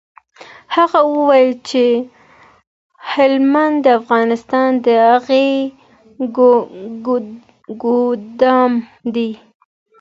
هغه 0.75 0.99
وویل 1.15 1.51
چي 1.69 1.85
هلمند 3.11 3.75
د 3.83 3.87
افغانستان 3.99 4.69
د 4.85 4.87
غلې 5.25 5.53
ګودام 7.81 8.71
دی. 9.15 9.29